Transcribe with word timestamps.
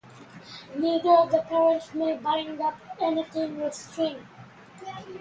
Neither 0.79 1.11
of 1.11 1.29
the 1.29 1.43
parents 1.43 1.93
may 1.93 2.17
bind 2.17 2.59
up 2.59 2.75
anything 2.99 3.61
with 3.61 3.75
string. 3.75 4.27